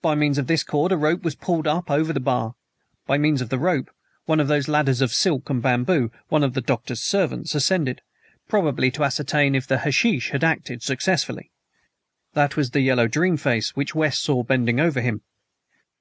[0.00, 2.54] By means of this cord a rope was pulled up over the bar,
[3.04, 3.90] by means of the rope
[4.24, 6.12] one of those ladders of silk and bamboo.
[6.28, 8.00] One of the Doctor's servants ascended
[8.46, 11.50] probably to ascertain if the hashish had acted successfully.
[12.34, 15.22] That was the yellow dream face which West saw bending over him.